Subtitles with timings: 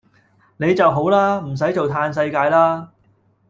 [0.57, 1.37] 你就好啦！
[1.37, 2.89] 唔駛做嘆世界啦